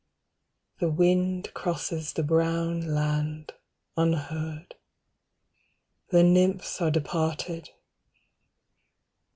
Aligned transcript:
The 0.79 0.89
wind 0.89 1.53
Crosses 1.53 2.13
the 2.13 2.23
brown 2.23 2.95
land, 2.95 3.51
unheard. 3.95 4.73
The 6.09 6.23
nymphs 6.23 6.81
are 6.81 6.89
departed. 6.89 7.69